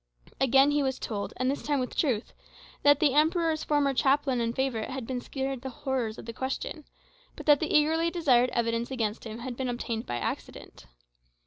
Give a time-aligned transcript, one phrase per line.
[0.39, 2.33] Again he was told, and this time with truth,
[2.81, 6.85] that the Emperor's former chaplain and favourite had been spared the horrors of the Question,
[7.35, 10.87] but that the eagerly desired evidence against him had been obtained by accident.